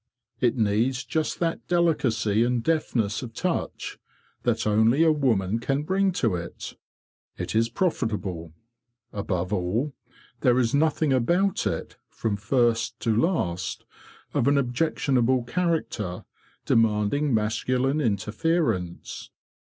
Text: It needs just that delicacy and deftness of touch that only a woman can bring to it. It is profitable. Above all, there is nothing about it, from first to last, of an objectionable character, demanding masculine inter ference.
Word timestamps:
It 0.39 0.57
needs 0.57 1.03
just 1.05 1.39
that 1.41 1.67
delicacy 1.67 2.43
and 2.43 2.63
deftness 2.63 3.21
of 3.21 3.35
touch 3.35 3.99
that 4.41 4.65
only 4.65 5.03
a 5.03 5.11
woman 5.11 5.59
can 5.59 5.83
bring 5.83 6.11
to 6.13 6.35
it. 6.35 6.73
It 7.37 7.53
is 7.53 7.69
profitable. 7.69 8.51
Above 9.13 9.53
all, 9.53 9.93
there 10.39 10.57
is 10.57 10.73
nothing 10.73 11.13
about 11.13 11.67
it, 11.67 11.97
from 12.09 12.35
first 12.35 12.99
to 13.01 13.15
last, 13.15 13.85
of 14.33 14.47
an 14.47 14.57
objectionable 14.57 15.43
character, 15.43 16.25
demanding 16.65 17.31
masculine 17.31 18.01
inter 18.01 18.31
ference. 18.31 19.29